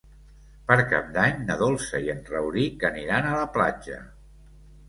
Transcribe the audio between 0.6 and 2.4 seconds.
Per Cap d'Any na Dolça i en